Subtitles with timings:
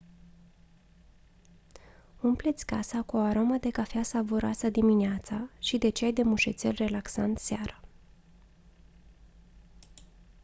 [2.21, 7.37] umple-ți casa cu o aromă de cafea savuroasă dimineața și de ceai de mușețel relaxant
[7.39, 7.79] seara